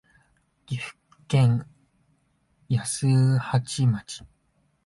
[0.65, 0.97] 岐阜
[1.27, 1.67] 県
[2.71, 4.25] 安八町